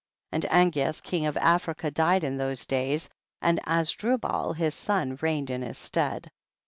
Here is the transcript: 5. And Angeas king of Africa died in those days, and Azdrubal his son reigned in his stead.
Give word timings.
5. 0.31 0.45
And 0.49 0.73
Angeas 0.73 0.99
king 1.03 1.27
of 1.27 1.37
Africa 1.37 1.91
died 1.91 2.23
in 2.23 2.37
those 2.37 2.65
days, 2.65 3.07
and 3.39 3.59
Azdrubal 3.67 4.55
his 4.55 4.73
son 4.73 5.19
reigned 5.21 5.51
in 5.51 5.61
his 5.61 5.77
stead. 5.77 6.31